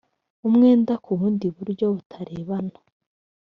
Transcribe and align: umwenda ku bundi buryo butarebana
umwenda 0.47 0.93
ku 1.03 1.11
bundi 1.19 1.47
buryo 1.55 1.85
butarebana 1.95 2.77